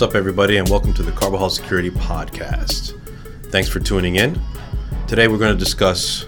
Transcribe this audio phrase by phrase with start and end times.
[0.00, 2.98] What's up, everybody, and welcome to the Carbajal Security Podcast.
[3.50, 4.40] Thanks for tuning in.
[5.06, 6.24] Today, we're going to discuss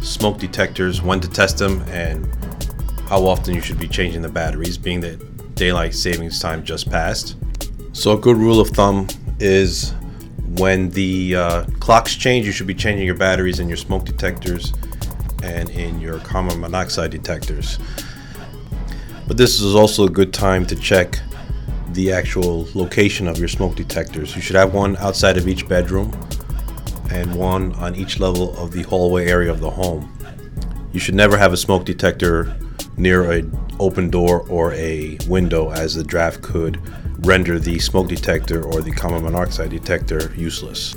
[0.00, 2.26] smoke detectors, when to test them, and
[3.08, 7.36] how often you should be changing the batteries, being that daylight savings time just passed.
[7.92, 9.06] So, a good rule of thumb
[9.38, 9.92] is
[10.56, 14.72] when the uh, clocks change, you should be changing your batteries in your smoke detectors
[15.44, 17.78] and in your carbon monoxide detectors.
[19.28, 21.20] But this is also a good time to check
[21.96, 24.36] the actual location of your smoke detectors.
[24.36, 26.12] You should have one outside of each bedroom
[27.10, 30.12] and one on each level of the hallway area of the home.
[30.92, 32.54] You should never have a smoke detector
[32.98, 36.78] near an open door or a window as the draft could
[37.26, 40.96] render the smoke detector or the carbon monoxide detector useless.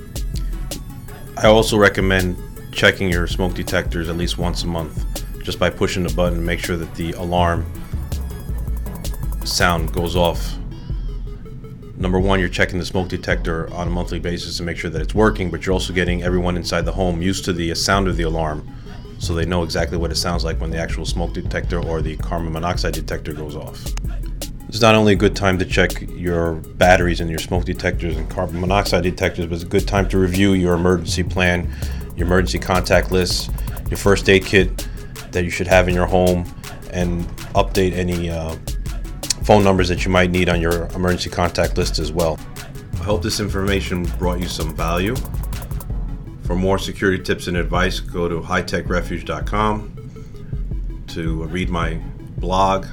[1.38, 2.38] I also recommend
[2.74, 5.06] checking your smoke detectors at least once a month
[5.44, 7.66] just by pushing the button make sure that the alarm
[9.46, 10.60] sound goes off
[12.00, 15.02] number one, you're checking the smoke detector on a monthly basis to make sure that
[15.02, 18.18] it's working, but you're also getting everyone inside the home used to the sound of
[18.18, 18.68] the alarm
[19.20, 22.16] so they know exactly what it sounds like when the actual smoke detector or the
[22.18, 23.94] carbon monoxide detector goes off.
[24.70, 28.30] It's not only a good time to check your batteries and your smoke detectors and
[28.30, 31.70] carbon monoxide detectors, but it's a good time to review your emergency plan,
[32.16, 33.52] your emergency contact list,
[33.90, 34.88] your first aid kit
[35.32, 36.46] that you should have in your home,
[36.92, 38.56] and update any uh,
[39.50, 42.40] phone numbers that you might need on your emergency contact list as well.
[42.94, 45.16] I hope this information brought you some value.
[46.44, 52.00] For more security tips and advice, go to hightechrefuge.com to read my
[52.38, 52.86] blog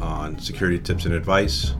[0.00, 1.74] on security tips and advice.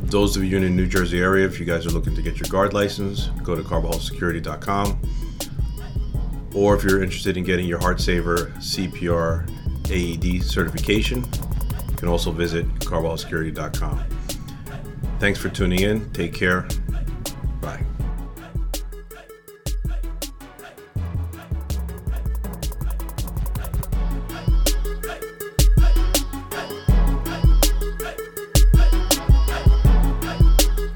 [0.00, 2.38] Those of you in the New Jersey area, if you guys are looking to get
[2.38, 5.00] your guard license, go to carbajalsecurity.com.
[6.54, 9.48] Or if you're interested in getting your Heart Saver CPR
[9.90, 11.24] AED certification,
[11.96, 14.04] you can also visit CarbajalSecurity.com.
[15.18, 16.12] Thanks for tuning in.
[16.12, 16.68] Take care.
[17.62, 17.82] Bye.